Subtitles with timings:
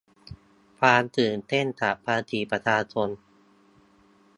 [0.79, 3.09] ความตื่นเต้นจากภาษีประชาชน